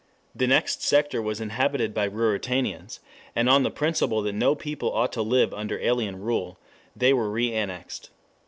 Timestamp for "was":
1.21-1.39